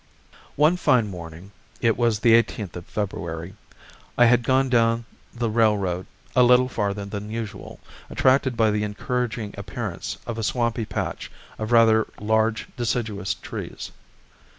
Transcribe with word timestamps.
One 0.55 0.77
fine 0.77 1.07
morning, 1.09 1.51
it 1.79 1.95
was 1.95 2.17
the 2.17 2.31
18th 2.33 2.75
of 2.75 2.87
February, 2.87 3.53
I 4.17 4.25
had 4.25 4.41
gone 4.41 4.67
down 4.67 5.05
the 5.31 5.47
railroad 5.47 6.07
a 6.35 6.41
little 6.41 6.67
farther 6.67 7.05
than 7.05 7.29
usual, 7.29 7.79
attracted 8.09 8.57
by 8.57 8.71
the 8.71 8.81
encouraging 8.83 9.53
appearance 9.59 10.17
of 10.25 10.39
a 10.39 10.43
swampy 10.43 10.85
patch 10.85 11.29
of 11.59 11.71
rather 11.71 12.07
large 12.19 12.65
deciduous 12.77 13.35
trees. 13.35 13.91